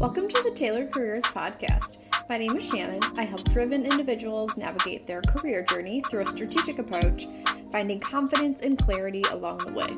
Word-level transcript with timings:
Welcome 0.00 0.28
to 0.28 0.42
the 0.42 0.50
Tailored 0.50 0.90
Careers 0.90 1.22
Podcast. 1.22 1.98
My 2.28 2.36
name 2.36 2.56
is 2.56 2.68
Shannon. 2.68 3.00
I 3.16 3.22
help 3.22 3.44
driven 3.44 3.86
individuals 3.86 4.56
navigate 4.56 5.06
their 5.06 5.22
career 5.22 5.62
journey 5.62 6.02
through 6.10 6.24
a 6.24 6.30
strategic 6.30 6.80
approach, 6.80 7.28
finding 7.70 8.00
confidence 8.00 8.60
and 8.62 8.76
clarity 8.76 9.22
along 9.30 9.58
the 9.58 9.72
way. 9.72 9.88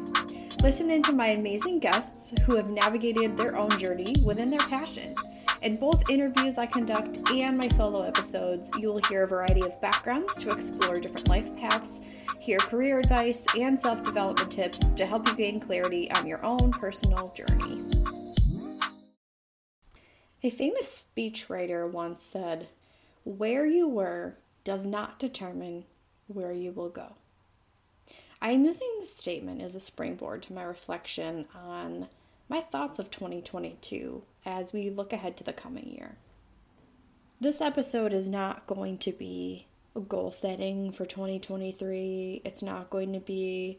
Listen 0.62 0.90
in 0.90 1.02
to 1.04 1.12
my 1.12 1.28
amazing 1.28 1.78
guests 1.78 2.34
who 2.42 2.56
have 2.56 2.68
navigated 2.68 3.36
their 3.38 3.56
own 3.56 3.70
journey 3.78 4.14
within 4.24 4.50
their 4.50 4.60
passion. 4.60 5.14
In 5.62 5.76
both 5.76 6.10
interviews 6.10 6.58
I 6.58 6.66
conduct 6.66 7.30
and 7.30 7.56
my 7.56 7.68
solo 7.68 8.02
episodes, 8.02 8.70
you 8.78 8.88
will 8.88 9.02
hear 9.08 9.22
a 9.22 9.28
variety 9.28 9.62
of 9.62 9.80
backgrounds 9.80 10.36
to 10.36 10.52
explore 10.52 11.00
different 11.00 11.28
life 11.28 11.56
paths, 11.56 12.02
hear 12.38 12.58
career 12.58 12.98
advice, 12.98 13.46
and 13.58 13.80
self 13.80 14.04
development 14.04 14.52
tips 14.52 14.92
to 14.92 15.06
help 15.06 15.26
you 15.26 15.34
gain 15.34 15.58
clarity 15.58 16.10
on 16.12 16.26
your 16.26 16.44
own 16.44 16.70
personal 16.72 17.28
journey. 17.28 17.95
A 20.42 20.50
famous 20.50 21.06
speechwriter 21.16 21.90
once 21.90 22.22
said, 22.22 22.68
Where 23.24 23.66
you 23.66 23.88
were 23.88 24.36
does 24.64 24.86
not 24.86 25.18
determine 25.18 25.84
where 26.26 26.52
you 26.52 26.72
will 26.72 26.88
go. 26.88 27.14
I 28.40 28.50
am 28.50 28.64
using 28.64 28.88
this 29.00 29.16
statement 29.16 29.62
as 29.62 29.74
a 29.74 29.80
springboard 29.80 30.42
to 30.44 30.52
my 30.52 30.62
reflection 30.62 31.46
on 31.54 32.08
my 32.48 32.60
thoughts 32.60 32.98
of 32.98 33.10
2022 33.10 34.22
as 34.44 34.72
we 34.72 34.90
look 34.90 35.12
ahead 35.12 35.36
to 35.38 35.44
the 35.44 35.52
coming 35.52 35.88
year. 35.88 36.16
This 37.40 37.60
episode 37.60 38.12
is 38.12 38.28
not 38.28 38.66
going 38.66 38.98
to 38.98 39.12
be 39.12 39.66
a 39.94 40.00
goal 40.00 40.30
setting 40.30 40.92
for 40.92 41.06
2023. 41.06 42.42
It's 42.44 42.62
not 42.62 42.90
going 42.90 43.12
to 43.14 43.20
be, 43.20 43.78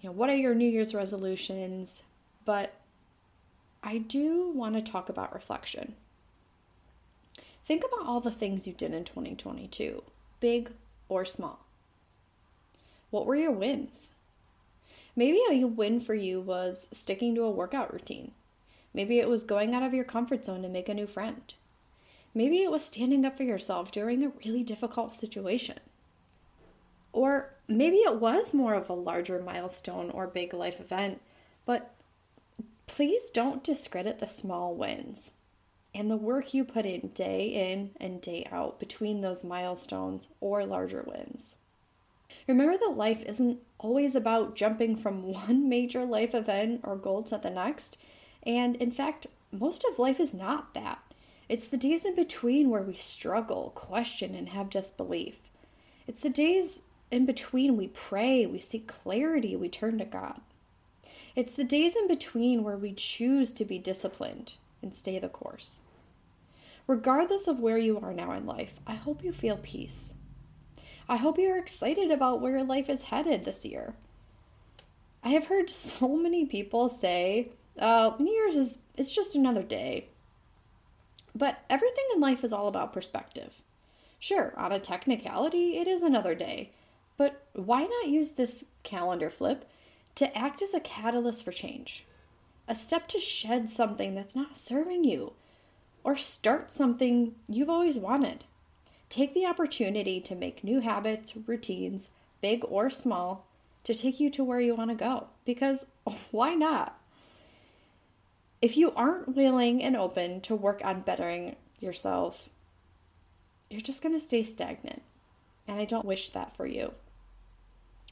you 0.00 0.08
know, 0.08 0.12
what 0.12 0.30
are 0.30 0.36
your 0.36 0.54
New 0.54 0.68
Year's 0.68 0.94
resolutions? 0.94 2.02
But 2.44 2.74
I 3.86 3.98
do 3.98 4.50
want 4.50 4.74
to 4.76 4.80
talk 4.80 5.10
about 5.10 5.34
reflection. 5.34 5.94
Think 7.66 7.84
about 7.84 8.06
all 8.06 8.20
the 8.20 8.30
things 8.30 8.66
you 8.66 8.72
did 8.72 8.94
in 8.94 9.04
2022, 9.04 10.02
big 10.40 10.72
or 11.10 11.26
small. 11.26 11.66
What 13.10 13.26
were 13.26 13.36
your 13.36 13.52
wins? 13.52 14.12
Maybe 15.14 15.38
a 15.50 15.66
win 15.66 16.00
for 16.00 16.14
you 16.14 16.40
was 16.40 16.88
sticking 16.92 17.34
to 17.34 17.42
a 17.42 17.50
workout 17.50 17.92
routine. 17.92 18.32
Maybe 18.94 19.18
it 19.18 19.28
was 19.28 19.44
going 19.44 19.74
out 19.74 19.82
of 19.82 19.92
your 19.92 20.04
comfort 20.04 20.46
zone 20.46 20.62
to 20.62 20.68
make 20.68 20.88
a 20.88 20.94
new 20.94 21.06
friend. 21.06 21.52
Maybe 22.34 22.62
it 22.62 22.70
was 22.70 22.84
standing 22.84 23.24
up 23.26 23.36
for 23.36 23.44
yourself 23.44 23.92
during 23.92 24.24
a 24.24 24.32
really 24.44 24.62
difficult 24.62 25.12
situation. 25.12 25.78
Or 27.12 27.50
maybe 27.68 27.98
it 27.98 28.18
was 28.18 28.54
more 28.54 28.74
of 28.74 28.88
a 28.88 28.94
larger 28.94 29.40
milestone 29.40 30.10
or 30.10 30.26
big 30.26 30.54
life 30.54 30.80
event, 30.80 31.20
but 31.66 31.94
Please 32.86 33.30
don't 33.30 33.64
discredit 33.64 34.18
the 34.18 34.26
small 34.26 34.74
wins 34.74 35.32
and 35.94 36.10
the 36.10 36.16
work 36.16 36.52
you 36.52 36.64
put 36.64 36.84
in 36.84 37.08
day 37.08 37.46
in 37.46 37.90
and 38.00 38.20
day 38.20 38.46
out 38.50 38.80
between 38.80 39.20
those 39.20 39.44
milestones 39.44 40.28
or 40.40 40.66
larger 40.66 41.04
wins. 41.06 41.56
Remember 42.48 42.76
that 42.76 42.96
life 42.96 43.22
isn't 43.24 43.60
always 43.78 44.16
about 44.16 44.56
jumping 44.56 44.96
from 44.96 45.22
one 45.32 45.68
major 45.68 46.04
life 46.04 46.34
event 46.34 46.80
or 46.82 46.96
goal 46.96 47.22
to 47.24 47.38
the 47.38 47.50
next, 47.50 47.96
and 48.42 48.76
in 48.76 48.90
fact, 48.90 49.26
most 49.52 49.84
of 49.84 49.98
life 49.98 50.18
is 50.18 50.34
not 50.34 50.74
that. 50.74 51.00
It's 51.48 51.68
the 51.68 51.76
days 51.76 52.04
in 52.04 52.16
between 52.16 52.70
where 52.70 52.82
we 52.82 52.94
struggle, 52.94 53.70
question, 53.74 54.34
and 54.34 54.48
have 54.48 54.70
disbelief. 54.70 55.42
It's 56.06 56.20
the 56.20 56.30
days 56.30 56.80
in 57.10 57.26
between 57.26 57.76
we 57.76 57.88
pray, 57.88 58.46
we 58.46 58.58
seek 58.58 58.88
clarity, 58.88 59.54
we 59.54 59.68
turn 59.68 59.98
to 59.98 60.04
God. 60.04 60.40
It's 61.36 61.54
the 61.54 61.64
days 61.64 61.96
in 61.96 62.06
between 62.06 62.62
where 62.62 62.76
we 62.76 62.92
choose 62.92 63.52
to 63.54 63.64
be 63.64 63.78
disciplined 63.78 64.54
and 64.82 64.94
stay 64.94 65.18
the 65.18 65.28
course. 65.28 65.82
Regardless 66.86 67.48
of 67.48 67.58
where 67.58 67.78
you 67.78 67.98
are 67.98 68.12
now 68.12 68.32
in 68.32 68.46
life, 68.46 68.78
I 68.86 68.94
hope 68.94 69.24
you 69.24 69.32
feel 69.32 69.56
peace. 69.56 70.14
I 71.08 71.16
hope 71.16 71.38
you 71.38 71.50
are 71.50 71.58
excited 71.58 72.10
about 72.10 72.40
where 72.40 72.62
life 72.62 72.88
is 72.88 73.02
headed 73.02 73.44
this 73.44 73.64
year. 73.64 73.94
I 75.24 75.30
have 75.30 75.46
heard 75.46 75.70
so 75.70 76.16
many 76.16 76.44
people 76.44 76.88
say, 76.88 77.48
uh, 77.78 78.12
New 78.18 78.32
Year's 78.32 78.56
is 78.56 78.78
it's 78.96 79.14
just 79.14 79.34
another 79.34 79.62
day. 79.62 80.06
But 81.34 81.58
everything 81.68 82.04
in 82.14 82.20
life 82.20 82.44
is 82.44 82.52
all 82.52 82.68
about 82.68 82.92
perspective. 82.92 83.60
Sure, 84.20 84.54
on 84.56 84.70
a 84.70 84.78
technicality, 84.78 85.78
it 85.78 85.88
is 85.88 86.02
another 86.02 86.36
day. 86.36 86.70
But 87.16 87.42
why 87.54 87.82
not 87.84 88.08
use 88.08 88.32
this 88.32 88.66
calendar 88.84 89.30
flip 89.30 89.68
to 90.16 90.36
act 90.36 90.62
as 90.62 90.74
a 90.74 90.80
catalyst 90.80 91.44
for 91.44 91.52
change, 91.52 92.04
a 92.68 92.74
step 92.74 93.06
to 93.08 93.20
shed 93.20 93.68
something 93.68 94.14
that's 94.14 94.36
not 94.36 94.56
serving 94.56 95.04
you, 95.04 95.32
or 96.02 96.16
start 96.16 96.70
something 96.70 97.34
you've 97.48 97.70
always 97.70 97.98
wanted. 97.98 98.44
Take 99.08 99.34
the 99.34 99.46
opportunity 99.46 100.20
to 100.20 100.34
make 100.34 100.64
new 100.64 100.80
habits, 100.80 101.34
routines, 101.46 102.10
big 102.40 102.64
or 102.68 102.90
small, 102.90 103.46
to 103.84 103.94
take 103.94 104.18
you 104.20 104.30
to 104.30 104.44
where 104.44 104.60
you 104.60 104.74
want 104.74 104.90
to 104.90 104.96
go. 104.96 105.28
Because 105.44 105.86
why 106.30 106.54
not? 106.54 106.98
If 108.60 108.76
you 108.76 108.92
aren't 108.92 109.36
willing 109.36 109.82
and 109.82 109.96
open 109.96 110.40
to 110.42 110.54
work 110.54 110.80
on 110.84 111.02
bettering 111.02 111.56
yourself, 111.80 112.48
you're 113.68 113.80
just 113.80 114.02
going 114.02 114.14
to 114.14 114.20
stay 114.20 114.42
stagnant. 114.42 115.02
And 115.66 115.78
I 115.78 115.84
don't 115.84 116.04
wish 116.04 116.30
that 116.30 116.56
for 116.56 116.66
you. 116.66 116.92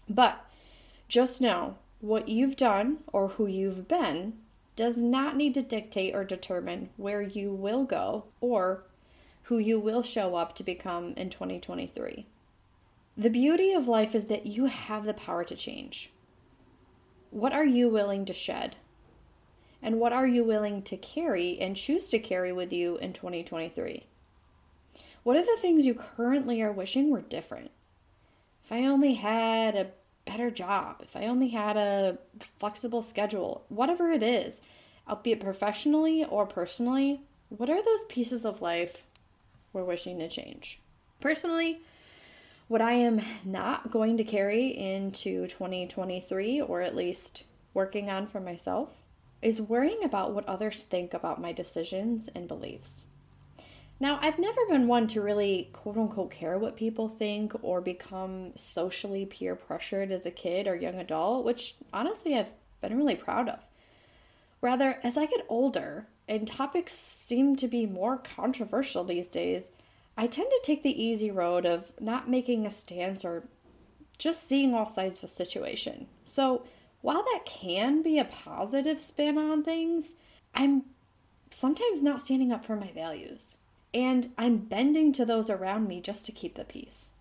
But 0.09 0.45
just 1.09 1.41
know 1.41 1.77
what 2.03 2.29
you've 2.29 2.57
done 2.57 2.99
or 3.13 3.29
who 3.29 3.47
you've 3.47 3.87
been 3.87 4.35
does 4.75 5.03
not 5.03 5.37
need 5.37 5.55
to 5.55 5.63
dictate 5.63 6.15
or 6.15 6.25
determine 6.25 6.91
where 6.97 7.23
you 7.23 7.53
will 7.53 7.85
go 7.85 8.25
or 8.41 8.83
who 9.45 9.59
you 9.59 9.79
will 9.79 10.03
show 10.03 10.35
up 10.35 10.55
to 10.57 10.65
become 10.65 11.15
in 11.17 11.31
2023. 11.31 12.27
The 13.17 13.31
beauty 13.31 13.73
of 13.73 13.87
life 13.87 14.17
is 14.17 14.27
that 14.27 14.47
you 14.47 14.67
have 14.67 15.05
the 15.05 15.15
power 15.15 15.45
to 15.45 15.55
change. 15.55 16.11
What 17.31 17.53
are 17.53 17.67
you 17.67 17.89
willing 17.89 18.25
to 18.25 18.35
shed? 18.35 18.75
And 19.81 20.01
what 20.01 20.13
are 20.13 20.27
you 20.27 20.43
willing 20.43 20.83
to 20.83 20.97
carry 20.97 21.57
and 21.61 21.77
choose 21.77 22.11
to 22.11 22.19
carry 22.19 22.53
with 22.53 22.73
you 22.73 22.97
in 22.97 23.13
2023? 23.13 24.07
What 25.23 25.37
are 25.37 25.45
the 25.45 25.59
things 25.61 25.87
you 25.87 25.95
currently 25.95 26.61
are 26.63 26.73
wishing 26.73 27.11
were 27.11 27.21
different? 27.21 27.71
If 28.65 28.73
I 28.73 28.87
only 28.87 29.15
had 29.15 29.77
a 29.77 29.93
better 30.25 30.51
job, 30.51 30.97
if 31.01 31.17
I 31.17 31.27
only 31.27 31.49
had 31.49 31.77
a 31.77 32.19
flexible 32.59 33.03
schedule, 33.03 33.65
whatever 33.69 34.11
it 34.11 34.23
is, 34.23 34.63
albeit 35.09 35.41
professionally 35.41 36.25
or 36.25 36.47
personally, 36.47 37.23
what 37.49 37.71
are 37.71 37.83
those 37.83 38.05
pieces 38.05 38.45
of 38.45 38.63
life 38.63 39.05
we're 39.73 39.85
wishing 39.85 40.19
to 40.19 40.29
change? 40.29 40.81
Personally, 41.21 41.81
what 42.69 42.81
I 42.81 42.93
am 42.93 43.21
not 43.45 43.91
going 43.91 44.17
to 44.17 44.25
carry 44.25 44.69
into 44.69 45.47
2023, 45.47 46.61
or 46.61 46.81
at 46.81 46.97
least 46.97 47.45
working 47.75 48.09
on 48.09 48.27
for 48.27 48.41
myself, 48.41 48.97
is 49.43 49.61
worrying 49.61 50.03
about 50.05 50.33
what 50.33 50.49
others 50.49 50.83
think 50.83 51.13
about 51.13 51.41
my 51.41 51.53
decisions 51.53 52.29
and 52.35 52.49
beliefs. 52.49 53.07
Now, 54.03 54.19
I've 54.21 54.41
never 54.41 54.67
been 54.69 54.89
one 54.89 55.07
to 55.09 55.21
really 55.21 55.71
quote 55.73 55.97
unquote 55.97 56.33
care 56.33 56.59
what 56.59 56.75
people 56.75 57.09
think 57.09 57.53
or 57.63 57.81
become 57.81 58.51
socially 58.57 59.25
peer 59.27 59.55
pressured 59.55 60.11
as 60.11 60.27
a 60.27 60.33
kid 60.33 60.67
or 60.67 60.75
young 60.75 60.97
adult, 60.97 61.45
which 61.45 61.77
honestly 61.93 62.35
I've 62.35 62.53
been 62.81 62.97
really 62.97 63.15
proud 63.15 63.49
of. 63.49 63.65
Rather, 64.61 64.99
as 65.05 65.17
I 65.17 65.27
get 65.27 65.47
older 65.49 66.09
and 66.27 66.49
topics 66.49 66.95
seem 66.97 67.55
to 67.55 67.69
be 67.69 67.87
more 67.87 68.17
controversial 68.17 69.05
these 69.05 69.29
days, 69.29 69.71
I 70.17 70.27
tend 70.27 70.51
to 70.51 70.61
take 70.65 70.83
the 70.83 71.01
easy 71.01 71.31
road 71.31 71.65
of 71.65 71.93
not 72.01 72.29
making 72.29 72.67
a 72.67 72.73
stance 72.73 73.25
or 73.25 73.45
just 74.19 74.49
seeing 74.49 74.75
all 74.75 74.89
sides 74.89 75.19
of 75.19 75.25
a 75.25 75.29
situation. 75.29 76.09
So, 76.25 76.65
while 77.03 77.23
that 77.23 77.45
can 77.47 78.03
be 78.03 78.19
a 78.19 78.25
positive 78.25 79.01
spin 79.01 79.39
on 79.39 79.63
things, 79.63 80.17
I'm 80.57 80.87
sometimes 81.51 82.03
not 82.03 82.21
standing 82.21 82.51
up 82.51 82.65
for 82.65 82.75
my 82.75 82.91
values 82.91 83.59
and 83.95 84.33
I'm 84.39 84.59
bending 84.59 85.13
to 85.13 85.25
those 85.25 85.51
around 85.51 85.87
me 85.87 86.01
just 86.01 86.27
to 86.27 86.33
keep 86.33 86.55
the 86.55 86.65
peace. 86.65 87.13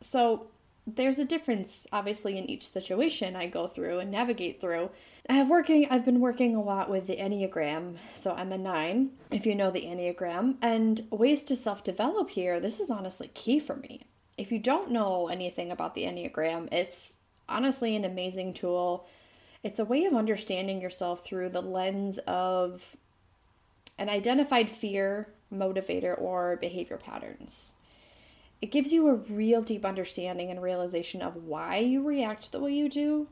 So 0.00 0.48
there's 0.86 1.18
a 1.18 1.24
difference 1.24 1.86
obviously 1.92 2.36
in 2.36 2.48
each 2.48 2.66
situation 2.66 3.36
I 3.36 3.46
go 3.46 3.66
through 3.66 4.00
and 4.00 4.10
navigate 4.10 4.60
through. 4.60 4.90
I 5.28 5.34
have 5.34 5.48
working 5.48 5.86
I've 5.90 6.04
been 6.04 6.20
working 6.20 6.54
a 6.54 6.62
lot 6.62 6.90
with 6.90 7.06
the 7.06 7.16
Enneagram. 7.16 7.96
So 8.14 8.34
I'm 8.34 8.52
a 8.52 8.58
9 8.58 9.10
if 9.30 9.46
you 9.46 9.54
know 9.54 9.70
the 9.70 9.86
Enneagram 9.86 10.56
and 10.60 11.06
ways 11.10 11.42
to 11.44 11.56
self-develop 11.56 12.30
here. 12.30 12.60
This 12.60 12.80
is 12.80 12.90
honestly 12.90 13.30
key 13.32 13.58
for 13.58 13.76
me. 13.76 14.02
If 14.36 14.52
you 14.52 14.58
don't 14.58 14.90
know 14.90 15.28
anything 15.28 15.70
about 15.70 15.94
the 15.94 16.04
Enneagram, 16.04 16.70
it's 16.72 17.18
honestly 17.48 17.96
an 17.96 18.04
amazing 18.04 18.52
tool. 18.52 19.06
It's 19.62 19.78
a 19.78 19.84
way 19.84 20.04
of 20.04 20.12
understanding 20.12 20.82
yourself 20.82 21.24
through 21.24 21.48
the 21.48 21.62
lens 21.62 22.18
of 22.26 22.96
an 23.96 24.10
identified 24.10 24.68
fear 24.68 25.28
motivator, 25.52 26.20
or 26.20 26.56
behavior 26.56 26.96
patterns. 26.96 27.74
It 28.62 28.70
gives 28.70 28.92
you 28.92 29.08
a 29.08 29.14
real 29.14 29.62
deep 29.62 29.84
understanding 29.84 30.50
and 30.50 30.62
realization 30.62 31.22
of 31.22 31.44
why 31.44 31.76
you 31.78 32.02
react 32.02 32.50
the 32.50 32.60
way 32.60 32.72
you 32.72 32.88
do, 32.88 33.28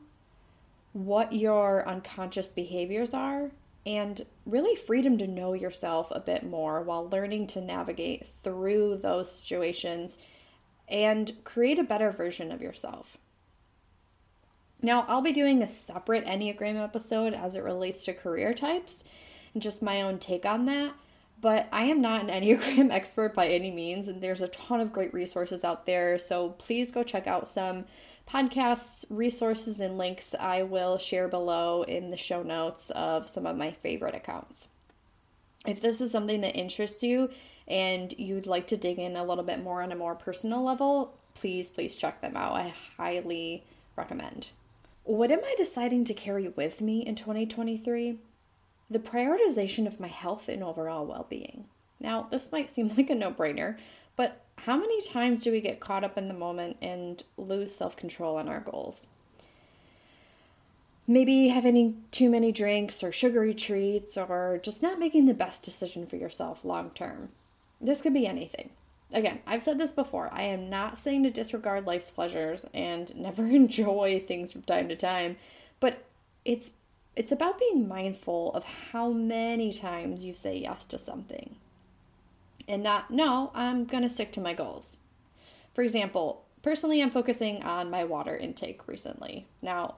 what 0.93 1.33
your 1.33 1.87
unconscious 1.87 2.49
behaviors 2.49 3.13
are, 3.13 3.51
and 3.85 4.25
really 4.45 4.75
freedom 4.75 5.17
to 5.17 5.27
know 5.27 5.53
yourself 5.53 6.11
a 6.11 6.19
bit 6.19 6.43
more 6.43 6.81
while 6.81 7.09
learning 7.09 7.47
to 7.47 7.61
navigate 7.61 8.27
through 8.43 8.97
those 8.97 9.39
situations 9.39 10.17
and 10.87 11.33
create 11.43 11.79
a 11.79 11.83
better 11.83 12.11
version 12.11 12.51
of 12.51 12.61
yourself. 12.61 13.17
Now, 14.81 15.05
I'll 15.07 15.21
be 15.21 15.31
doing 15.31 15.61
a 15.61 15.67
separate 15.67 16.25
Enneagram 16.25 16.81
episode 16.81 17.33
as 17.33 17.55
it 17.55 17.63
relates 17.63 18.03
to 18.05 18.13
career 18.13 18.53
types 18.53 19.03
and 19.53 19.63
just 19.63 19.81
my 19.81 20.01
own 20.01 20.19
take 20.19 20.45
on 20.45 20.65
that. 20.65 20.93
But 21.43 21.67
I 21.73 21.83
am 21.83 21.99
not 21.99 22.21
an 22.21 22.29
Enneagram 22.29 22.89
expert 22.93 23.35
by 23.35 23.49
any 23.49 23.69
means, 23.69 24.07
and 24.07 24.21
there's 24.21 24.41
a 24.41 24.47
ton 24.47 24.79
of 24.79 24.93
great 24.93 25.13
resources 25.13 25.65
out 25.65 25.85
there. 25.85 26.17
So 26.17 26.51
please 26.51 26.89
go 26.89 27.03
check 27.03 27.27
out 27.27 27.49
some 27.49 27.83
podcasts, 28.25 29.03
resources, 29.09 29.81
and 29.81 29.97
links 29.97 30.33
I 30.39 30.63
will 30.63 30.97
share 30.97 31.27
below 31.27 31.83
in 31.83 32.09
the 32.09 32.15
show 32.15 32.43
notes 32.43 32.91
of 32.91 33.27
some 33.27 33.45
of 33.45 33.57
my 33.57 33.71
favorite 33.71 34.15
accounts. 34.15 34.69
If 35.67 35.81
this 35.81 35.99
is 35.99 36.13
something 36.13 36.39
that 36.39 36.55
interests 36.55 37.03
you 37.03 37.29
and 37.67 38.13
you'd 38.17 38.47
like 38.47 38.67
to 38.67 38.77
dig 38.77 38.97
in 38.97 39.17
a 39.17 39.25
little 39.25 39.43
bit 39.43 39.61
more 39.61 39.81
on 39.81 39.91
a 39.91 39.97
more 39.97 40.15
personal 40.15 40.63
level, 40.63 41.13
please, 41.35 41.69
please 41.69 41.97
check 41.97 42.21
them 42.21 42.37
out. 42.37 42.53
I 42.53 42.73
highly 42.95 43.65
recommend. 43.97 44.51
What 45.03 45.29
am 45.29 45.41
I 45.43 45.55
deciding 45.57 46.05
to 46.05 46.13
carry 46.13 46.47
with 46.47 46.79
me 46.79 47.05
in 47.05 47.15
2023? 47.15 48.17
The 48.89 48.99
prioritization 48.99 49.87
of 49.87 49.99
my 49.99 50.07
health 50.07 50.49
and 50.49 50.63
overall 50.63 51.05
well 51.05 51.25
being. 51.29 51.65
Now, 51.99 52.27
this 52.29 52.51
might 52.51 52.71
seem 52.71 52.87
like 52.97 53.09
a 53.09 53.15
no 53.15 53.31
brainer, 53.31 53.77
but 54.15 54.41
how 54.59 54.77
many 54.77 55.01
times 55.01 55.43
do 55.43 55.51
we 55.51 55.61
get 55.61 55.79
caught 55.79 56.03
up 56.03 56.17
in 56.17 56.27
the 56.27 56.33
moment 56.33 56.77
and 56.81 57.21
lose 57.37 57.73
self 57.75 57.95
control 57.95 58.37
on 58.37 58.47
our 58.47 58.59
goals? 58.59 59.09
Maybe 61.05 61.49
having 61.49 62.03
too 62.11 62.29
many 62.29 62.53
drinks 62.53 63.03
or 63.03 63.11
sugary 63.11 63.53
treats 63.53 64.15
or 64.15 64.59
just 64.63 64.81
not 64.81 64.99
making 64.99 65.25
the 65.25 65.33
best 65.33 65.63
decision 65.63 66.05
for 66.05 66.15
yourself 66.15 66.63
long 66.63 66.91
term. 66.91 67.29
This 67.81 68.01
could 68.01 68.13
be 68.13 68.25
anything. 68.25 68.69
Again, 69.11 69.41
I've 69.45 69.61
said 69.61 69.77
this 69.77 69.91
before. 69.91 70.29
I 70.31 70.43
am 70.43 70.69
not 70.69 70.97
saying 70.97 71.23
to 71.23 71.29
disregard 71.29 71.85
life's 71.85 72.09
pleasures 72.09 72.65
and 72.73 73.13
never 73.17 73.45
enjoy 73.45 74.23
things 74.25 74.51
from 74.51 74.61
time 74.61 74.87
to 74.89 74.95
time, 74.95 75.37
but 75.79 76.05
it's 76.45 76.71
it's 77.15 77.31
about 77.31 77.59
being 77.59 77.87
mindful 77.87 78.51
of 78.53 78.63
how 78.91 79.11
many 79.11 79.71
times 79.71 80.23
you 80.23 80.33
say 80.33 80.57
yes 80.57 80.85
to 80.85 80.97
something 80.97 81.55
and 82.67 82.81
not, 82.81 83.11
no, 83.11 83.51
I'm 83.53 83.85
going 83.85 84.03
to 84.03 84.09
stick 84.09 84.31
to 84.33 84.41
my 84.41 84.53
goals. 84.53 84.97
For 85.73 85.83
example, 85.83 86.45
personally, 86.61 87.01
I'm 87.01 87.11
focusing 87.11 87.63
on 87.63 87.89
my 87.89 88.03
water 88.03 88.35
intake 88.35 88.87
recently. 88.87 89.47
Now, 89.61 89.95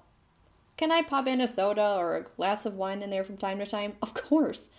can 0.78 0.92
I 0.92 1.04
pop 1.04 1.28
in 1.28 1.42
a 1.42 1.48
soda 1.48 1.96
or 1.98 2.16
a 2.16 2.24
glass 2.24 2.66
of 2.66 2.76
wine 2.76 3.02
in 3.02 3.10
there 3.10 3.24
from 3.24 3.38
time 3.38 3.60
to 3.60 3.66
time? 3.66 3.94
Of 4.02 4.14
course. 4.14 4.70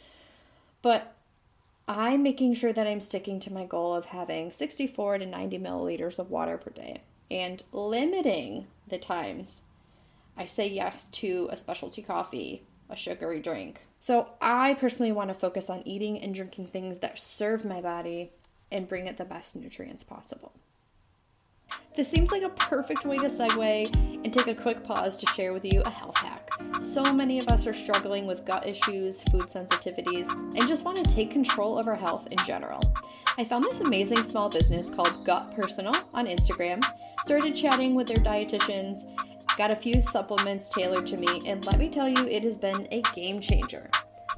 But 0.83 1.15
I'm 1.89 2.23
making 2.23 2.55
sure 2.55 2.73
that 2.73 2.87
I'm 2.87 3.01
sticking 3.01 3.41
to 3.41 3.53
my 3.53 3.65
goal 3.65 3.95
of 3.95 4.07
having 4.07 4.51
64 4.51 5.19
to 5.19 5.27
90 5.27 5.59
milliliters 5.59 6.19
of 6.19 6.31
water 6.31 6.59
per 6.59 6.71
day 6.71 7.03
and 7.31 7.63
limiting 7.73 8.67
the 8.89 8.99
times 8.99 9.63
I 10.37 10.45
say 10.45 10.69
yes 10.69 11.07
to 11.07 11.49
a 11.51 11.57
specialty 11.57 12.03
coffee, 12.03 12.65
a 12.89 12.97
sugary 12.97 13.41
drink, 13.41 13.81
so 13.99 14.29
I 14.41 14.75
personally 14.75 15.13
want 15.13 15.31
to 15.31 15.35
focus 15.35 15.69
on 15.71 15.87
eating 15.87 16.21
and 16.21 16.35
drinking 16.35 16.69
things 16.69 16.99
that 16.99 17.19
serve 17.19 17.65
my 17.65 17.81
body 17.81 18.33
and 18.71 18.89
bring 18.89 19.07
it 19.07 19.17
the 19.17 19.25
best 19.25 19.57
nutrients 19.57 20.03
possible. 20.03 20.53
This 21.97 22.09
seems 22.09 22.31
like 22.31 22.43
a 22.43 22.51
perfect 22.51 23.07
way 23.07 23.17
to 23.17 23.25
segue 23.25 24.23
and 24.23 24.33
take 24.33 24.49
a 24.49 24.55
quick 24.55 24.85
pause 24.85 25.17
to 25.17 25.27
share 25.29 25.53
with 25.55 25.65
you 25.65 25.81
a 25.83 25.91
health 25.91 26.17
hack. 26.19 26.51
So 26.81 27.11
many 27.11 27.39
of 27.39 27.49
us 27.49 27.67
are 27.67 27.73
struggling 27.73 28.27
with 28.27 28.45
gut 28.45 28.69
issues, 28.69 29.23
food 29.25 29.47
sensitivities, 29.47 30.29
and 30.31 30.69
just 30.69 30.85
want 30.85 30.99
to 30.99 31.05
take 31.05 31.31
control 31.31 31.79
of 31.79 31.89
our 31.89 31.97
health 31.97 32.29
in 32.31 32.39
general. 32.45 32.81
I 33.39 33.45
found 33.45 33.65
this 33.65 33.81
amazing 33.81 34.25
small 34.25 34.51
business 34.51 34.95
called 34.95 35.25
Gut 35.25 35.55
Personal 35.57 35.95
on 36.13 36.27
Instagram, 36.27 36.85
started 37.23 37.55
chatting 37.55 37.95
with 37.95 38.09
their 38.09 38.23
dietitians, 38.23 39.05
Got 39.57 39.71
a 39.71 39.77
few 39.77 40.03
supplements 40.03 40.69
tailored 40.69 41.07
to 41.07 41.17
me, 41.17 41.43
and 41.47 41.65
let 41.65 41.79
me 41.79 41.89
tell 41.89 42.09
you, 42.09 42.27
it 42.27 42.43
has 42.43 42.59
been 42.59 42.87
a 42.91 43.01
game 43.15 43.41
changer. 43.41 43.89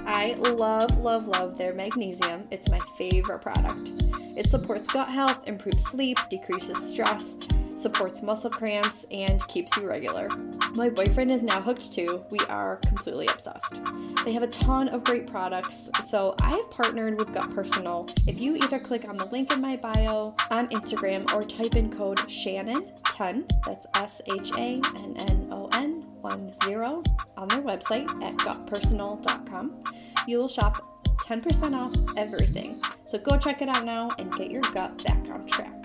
I 0.06 0.34
love, 0.34 0.96
love, 1.00 1.26
love 1.26 1.58
their 1.58 1.74
magnesium. 1.74 2.46
It's 2.52 2.70
my 2.70 2.78
favorite 2.96 3.40
product. 3.40 3.90
It 4.36 4.48
supports 4.48 4.86
gut 4.86 5.08
health, 5.08 5.40
improves 5.48 5.84
sleep, 5.84 6.18
decreases 6.30 6.78
stress, 6.92 7.34
supports 7.78 8.22
muscle 8.22 8.50
cramps, 8.50 9.06
and 9.10 9.46
keeps 9.48 9.76
you 9.76 9.88
regular. 9.88 10.28
My 10.74 10.90
boyfriend 10.90 11.30
is 11.30 11.42
now 11.42 11.60
hooked 11.60 11.92
too. 11.92 12.24
We 12.30 12.38
are 12.48 12.76
completely 12.76 13.26
obsessed. 13.28 13.80
They 14.24 14.32
have 14.32 14.42
a 14.42 14.48
ton 14.48 14.88
of 14.88 15.04
great 15.04 15.26
products, 15.26 15.90
so 16.06 16.34
I 16.42 16.50
have 16.50 16.70
partnered 16.70 17.18
with 17.18 17.32
Gut 17.32 17.50
Personal. 17.54 18.08
If 18.26 18.40
you 18.40 18.56
either 18.56 18.78
click 18.78 19.08
on 19.08 19.16
the 19.16 19.26
link 19.26 19.52
in 19.52 19.60
my 19.60 19.76
bio 19.76 20.34
on 20.50 20.68
Instagram 20.68 21.32
or 21.32 21.44
type 21.44 21.76
in 21.76 21.90
code 21.90 22.18
Shannon10, 22.18 23.50
that's 23.64 23.86
S 23.94 24.20
H 24.26 24.50
A 24.52 24.80
N 24.96 25.16
N 25.28 25.48
O 25.50 25.68
N 25.72 26.04
10 26.22 27.02
on 27.36 27.48
their 27.48 27.62
website 27.62 28.08
at 28.22 28.36
gutpersonal.com, 28.38 29.84
you 30.26 30.38
will 30.38 30.48
shop 30.48 31.06
10% 31.24 31.74
off 31.74 31.94
everything. 32.16 32.80
So 33.06 33.18
go 33.18 33.38
check 33.38 33.62
it 33.62 33.68
out 33.68 33.84
now 33.84 34.12
and 34.18 34.32
get 34.34 34.50
your 34.50 34.62
gut 34.62 35.02
back 35.04 35.28
on 35.30 35.46
track. 35.46 35.77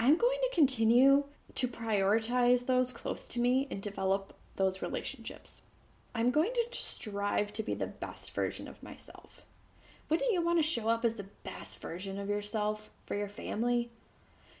I'm 0.00 0.16
going 0.16 0.38
to 0.48 0.54
continue 0.54 1.24
to 1.56 1.68
prioritize 1.68 2.64
those 2.64 2.90
close 2.90 3.28
to 3.28 3.38
me 3.38 3.68
and 3.70 3.82
develop 3.82 4.32
those 4.56 4.80
relationships. 4.80 5.60
I'm 6.14 6.30
going 6.30 6.52
to 6.54 6.74
strive 6.74 7.52
to 7.52 7.62
be 7.62 7.74
the 7.74 7.86
best 7.86 8.34
version 8.34 8.66
of 8.66 8.82
myself. 8.82 9.44
Wouldn't 10.08 10.32
you 10.32 10.40
want 10.40 10.58
to 10.58 10.62
show 10.62 10.88
up 10.88 11.04
as 11.04 11.16
the 11.16 11.26
best 11.44 11.82
version 11.82 12.18
of 12.18 12.30
yourself 12.30 12.88
for 13.04 13.14
your 13.14 13.28
family, 13.28 13.90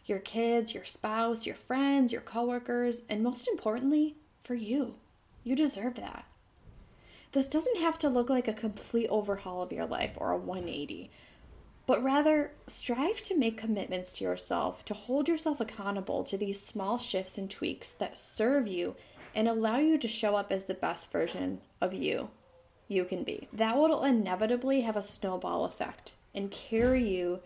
your 0.04 0.18
kids, 0.18 0.74
your 0.74 0.84
spouse, 0.84 1.46
your 1.46 1.56
friends, 1.56 2.12
your 2.12 2.20
coworkers, 2.20 3.02
and 3.08 3.22
most 3.22 3.48
importantly, 3.48 4.16
for 4.44 4.54
you? 4.54 4.96
You 5.42 5.56
deserve 5.56 5.94
that. 5.94 6.26
This 7.32 7.46
doesn't 7.48 7.78
have 7.78 7.98
to 8.00 8.10
look 8.10 8.28
like 8.28 8.46
a 8.46 8.52
complete 8.52 9.08
overhaul 9.08 9.62
of 9.62 9.72
your 9.72 9.86
life 9.86 10.12
or 10.18 10.32
a 10.32 10.36
180 10.36 11.10
but 11.90 12.04
rather 12.04 12.52
strive 12.68 13.20
to 13.20 13.36
make 13.36 13.56
commitments 13.56 14.12
to 14.12 14.22
yourself, 14.22 14.84
to 14.84 14.94
hold 14.94 15.26
yourself 15.26 15.60
accountable 15.60 16.22
to 16.22 16.38
these 16.38 16.62
small 16.62 16.98
shifts 16.98 17.36
and 17.36 17.50
tweaks 17.50 17.92
that 17.94 18.16
serve 18.16 18.68
you 18.68 18.94
and 19.34 19.48
allow 19.48 19.76
you 19.76 19.98
to 19.98 20.06
show 20.06 20.36
up 20.36 20.52
as 20.52 20.66
the 20.66 20.74
best 20.74 21.10
version 21.10 21.60
of 21.80 21.92
you 21.92 22.30
you 22.86 23.04
can 23.04 23.24
be. 23.24 23.48
That 23.52 23.76
will 23.76 24.04
inevitably 24.04 24.82
have 24.82 24.96
a 24.96 25.02
snowball 25.02 25.64
effect 25.64 26.12
and 26.32 26.52
carry 26.52 27.02
you 27.02 27.40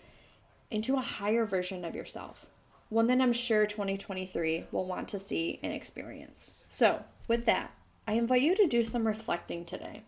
into 0.70 0.96
a 0.96 1.00
higher 1.00 1.46
version 1.46 1.82
of 1.82 1.94
yourself, 1.94 2.44
one 2.90 3.06
that 3.06 3.22
I'm 3.22 3.32
sure 3.32 3.64
2023 3.64 4.66
will 4.70 4.84
want 4.84 5.08
to 5.08 5.18
see 5.18 5.58
and 5.62 5.72
experience. 5.72 6.66
So, 6.68 7.04
with 7.28 7.46
that, 7.46 7.72
I 8.06 8.12
invite 8.12 8.42
you 8.42 8.54
to 8.56 8.66
do 8.66 8.84
some 8.84 9.06
reflecting 9.06 9.64
today. 9.64 10.02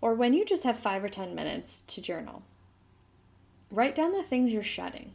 Or 0.00 0.12
when 0.12 0.34
you 0.34 0.44
just 0.44 0.64
have 0.64 0.76
five 0.76 1.04
or 1.04 1.08
10 1.08 1.36
minutes 1.36 1.82
to 1.82 2.02
journal. 2.02 2.42
Write 3.70 3.94
down 3.94 4.12
the 4.12 4.22
things 4.22 4.52
you're 4.52 4.62
shedding. 4.62 5.12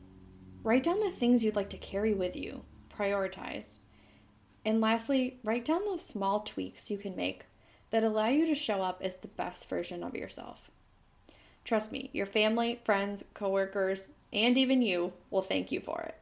Write 0.63 0.83
down 0.83 0.99
the 0.99 1.09
things 1.09 1.43
you'd 1.43 1.55
like 1.55 1.69
to 1.69 1.77
carry 1.77 2.13
with 2.13 2.35
you. 2.35 2.63
Prioritize. 2.95 3.77
And 4.65 4.81
lastly, 4.81 5.37
write 5.43 5.65
down 5.65 5.81
the 5.85 5.97
small 5.97 6.41
tweaks 6.41 6.91
you 6.91 6.97
can 6.97 7.15
make 7.15 7.45
that 7.89 8.03
allow 8.03 8.27
you 8.27 8.45
to 8.45 8.55
show 8.55 8.81
up 8.81 9.01
as 9.01 9.17
the 9.17 9.27
best 9.27 9.67
version 9.67 10.03
of 10.03 10.15
yourself. 10.15 10.69
Trust 11.63 11.91
me, 11.91 12.09
your 12.13 12.25
family, 12.25 12.79
friends, 12.83 13.23
coworkers, 13.33 14.09
and 14.33 14.57
even 14.57 14.81
you 14.81 15.13
will 15.29 15.41
thank 15.41 15.71
you 15.71 15.79
for 15.79 16.01
it. 16.01 16.15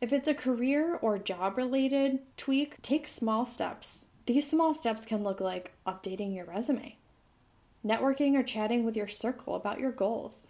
If 0.00 0.12
it's 0.12 0.28
a 0.28 0.34
career 0.34 0.98
or 1.00 1.18
job 1.18 1.56
related 1.56 2.20
tweak, 2.36 2.82
take 2.82 3.08
small 3.08 3.46
steps. 3.46 4.06
These 4.26 4.48
small 4.48 4.74
steps 4.74 5.06
can 5.06 5.22
look 5.22 5.40
like 5.40 5.72
updating 5.86 6.34
your 6.34 6.44
resume, 6.44 6.96
networking 7.84 8.34
or 8.34 8.42
chatting 8.42 8.84
with 8.84 8.96
your 8.96 9.08
circle 9.08 9.54
about 9.54 9.80
your 9.80 9.92
goals, 9.92 10.48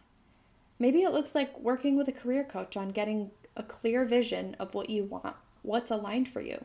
Maybe 0.78 1.02
it 1.02 1.12
looks 1.12 1.34
like 1.34 1.58
working 1.58 1.96
with 1.96 2.08
a 2.08 2.12
career 2.12 2.44
coach 2.44 2.76
on 2.76 2.90
getting 2.90 3.30
a 3.56 3.62
clear 3.62 4.04
vision 4.04 4.56
of 4.58 4.74
what 4.74 4.90
you 4.90 5.04
want, 5.04 5.36
what's 5.62 5.90
aligned 5.90 6.28
for 6.28 6.40
you. 6.40 6.64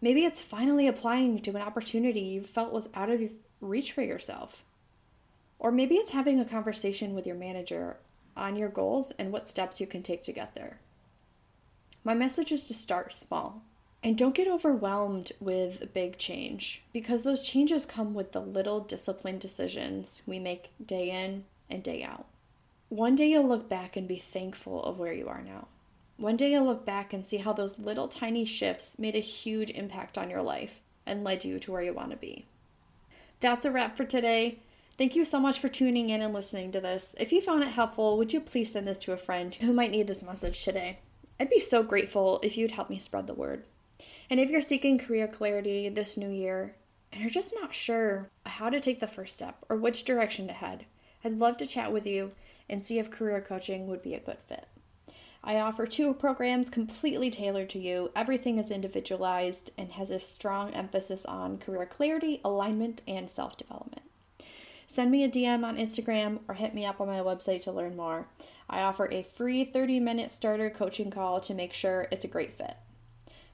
Maybe 0.00 0.24
it's 0.24 0.40
finally 0.40 0.86
applying 0.88 1.38
to 1.40 1.50
an 1.50 1.62
opportunity 1.62 2.20
you 2.20 2.40
felt 2.40 2.72
was 2.72 2.88
out 2.94 3.10
of 3.10 3.20
reach 3.60 3.92
for 3.92 4.02
yourself. 4.02 4.64
Or 5.58 5.70
maybe 5.70 5.96
it's 5.96 6.10
having 6.10 6.40
a 6.40 6.44
conversation 6.44 7.14
with 7.14 7.26
your 7.26 7.36
manager 7.36 7.98
on 8.36 8.56
your 8.56 8.70
goals 8.70 9.12
and 9.18 9.30
what 9.30 9.48
steps 9.48 9.80
you 9.80 9.86
can 9.86 10.02
take 10.02 10.24
to 10.24 10.32
get 10.32 10.54
there. 10.54 10.80
My 12.02 12.14
message 12.14 12.50
is 12.50 12.64
to 12.66 12.74
start 12.74 13.12
small. 13.12 13.62
And 14.02 14.16
don't 14.16 14.34
get 14.34 14.48
overwhelmed 14.48 15.32
with 15.40 15.92
big 15.92 16.16
change 16.16 16.82
because 16.90 17.22
those 17.22 17.46
changes 17.46 17.84
come 17.84 18.14
with 18.14 18.32
the 18.32 18.40
little 18.40 18.80
disciplined 18.80 19.42
decisions 19.42 20.22
we 20.24 20.38
make 20.38 20.70
day 20.84 21.10
in 21.10 21.44
and 21.68 21.82
day 21.82 22.02
out. 22.02 22.24
One 22.90 23.14
day 23.14 23.28
you'll 23.30 23.46
look 23.46 23.68
back 23.68 23.96
and 23.96 24.08
be 24.08 24.16
thankful 24.16 24.82
of 24.82 24.98
where 24.98 25.12
you 25.12 25.28
are 25.28 25.42
now. 25.42 25.68
One 26.16 26.36
day 26.36 26.50
you'll 26.50 26.64
look 26.64 26.84
back 26.84 27.12
and 27.12 27.24
see 27.24 27.36
how 27.36 27.52
those 27.52 27.78
little 27.78 28.08
tiny 28.08 28.44
shifts 28.44 28.98
made 28.98 29.14
a 29.14 29.20
huge 29.20 29.70
impact 29.70 30.18
on 30.18 30.28
your 30.28 30.42
life 30.42 30.80
and 31.06 31.22
led 31.22 31.44
you 31.44 31.60
to 31.60 31.70
where 31.70 31.82
you 31.82 31.94
want 31.94 32.10
to 32.10 32.16
be. 32.16 32.46
That's 33.38 33.64
a 33.64 33.70
wrap 33.70 33.96
for 33.96 34.04
today. 34.04 34.58
Thank 34.98 35.14
you 35.14 35.24
so 35.24 35.38
much 35.38 35.60
for 35.60 35.68
tuning 35.68 36.10
in 36.10 36.20
and 36.20 36.34
listening 36.34 36.72
to 36.72 36.80
this. 36.80 37.14
If 37.20 37.30
you 37.30 37.40
found 37.40 37.62
it 37.62 37.68
helpful, 37.68 38.18
would 38.18 38.32
you 38.32 38.40
please 38.40 38.72
send 38.72 38.88
this 38.88 38.98
to 38.98 39.12
a 39.12 39.16
friend 39.16 39.54
who 39.54 39.72
might 39.72 39.92
need 39.92 40.08
this 40.08 40.24
message 40.24 40.64
today? 40.64 40.98
I'd 41.38 41.48
be 41.48 41.60
so 41.60 41.84
grateful 41.84 42.40
if 42.42 42.56
you'd 42.56 42.72
help 42.72 42.90
me 42.90 42.98
spread 42.98 43.28
the 43.28 43.34
word. 43.34 43.62
And 44.28 44.40
if 44.40 44.50
you're 44.50 44.60
seeking 44.60 44.98
career 44.98 45.28
clarity 45.28 45.88
this 45.88 46.16
new 46.16 46.28
year 46.28 46.74
and 47.12 47.20
you're 47.20 47.30
just 47.30 47.54
not 47.54 47.72
sure 47.72 48.30
how 48.46 48.68
to 48.68 48.80
take 48.80 48.98
the 48.98 49.06
first 49.06 49.34
step 49.34 49.64
or 49.68 49.76
which 49.76 50.04
direction 50.04 50.48
to 50.48 50.52
head, 50.52 50.86
I'd 51.24 51.38
love 51.38 51.56
to 51.58 51.66
chat 51.66 51.92
with 51.92 52.04
you 52.04 52.32
and 52.70 52.82
see 52.82 52.98
if 52.98 53.10
career 53.10 53.42
coaching 53.42 53.86
would 53.86 54.00
be 54.00 54.14
a 54.14 54.20
good 54.20 54.38
fit. 54.38 54.66
I 55.42 55.58
offer 55.58 55.86
two 55.86 56.14
programs 56.14 56.68
completely 56.68 57.30
tailored 57.30 57.70
to 57.70 57.78
you. 57.78 58.10
Everything 58.14 58.58
is 58.58 58.70
individualized 58.70 59.72
and 59.76 59.92
has 59.92 60.10
a 60.10 60.20
strong 60.20 60.72
emphasis 60.72 61.26
on 61.26 61.58
career 61.58 61.86
clarity, 61.86 62.40
alignment, 62.44 63.02
and 63.08 63.28
self 63.28 63.56
development. 63.56 64.02
Send 64.86 65.10
me 65.10 65.24
a 65.24 65.28
DM 65.28 65.64
on 65.64 65.76
Instagram 65.76 66.40
or 66.48 66.54
hit 66.54 66.74
me 66.74 66.84
up 66.84 67.00
on 67.00 67.06
my 67.06 67.20
website 67.20 67.62
to 67.62 67.72
learn 67.72 67.96
more. 67.96 68.26
I 68.68 68.82
offer 68.82 69.08
a 69.10 69.22
free 69.22 69.64
30 69.64 70.00
minute 70.00 70.30
starter 70.30 70.68
coaching 70.68 71.10
call 71.10 71.40
to 71.40 71.54
make 71.54 71.72
sure 71.72 72.06
it's 72.10 72.24
a 72.24 72.28
great 72.28 72.54
fit. 72.54 72.76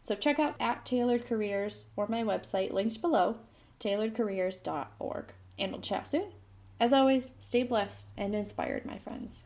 So 0.02 0.14
check 0.14 0.38
out 0.38 0.54
at 0.60 0.84
Tailored 0.86 1.26
Careers 1.26 1.86
or 1.96 2.06
my 2.08 2.22
website 2.22 2.72
linked 2.72 3.00
below, 3.00 3.38
tailoredcareers.org. 3.80 5.32
And 5.58 5.72
we'll 5.72 5.80
chat 5.80 6.08
soon. 6.08 6.32
As 6.78 6.92
always, 6.92 7.32
stay 7.38 7.62
blessed 7.62 8.06
and 8.16 8.34
inspired, 8.34 8.84
my 8.84 8.98
friends. 8.98 9.42